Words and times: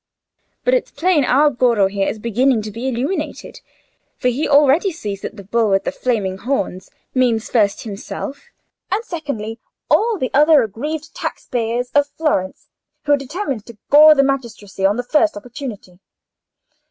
But 0.63 0.73
it's 0.73 0.89
plain 0.89 1.23
our 1.23 1.51
Goro 1.51 1.85
here 1.85 2.07
is 2.07 2.17
beginning 2.17 2.63
to 2.63 2.71
be 2.71 2.89
illuminated 2.89 3.61
for 4.17 4.29
he 4.29 4.49
already 4.49 4.91
sees 4.91 5.21
that 5.21 5.37
the 5.37 5.43
bull 5.43 5.69
with 5.69 5.83
the 5.83 5.91
flaming 5.91 6.39
horns 6.39 6.89
means 7.13 7.51
first 7.51 7.83
himself, 7.83 8.45
and 8.91 9.05
secondly 9.05 9.59
all 9.91 10.17
the 10.17 10.31
other 10.33 10.63
aggrieved 10.63 11.13
taxpayers 11.13 11.91
of 11.93 12.07
Florence, 12.07 12.67
who 13.03 13.11
are 13.11 13.15
determined 13.15 13.63
to 13.67 13.77
gore 13.91 14.15
the 14.15 14.23
magistracy 14.23 14.87
on 14.87 14.97
the 14.97 15.03
first 15.03 15.37
opportunity." 15.37 15.99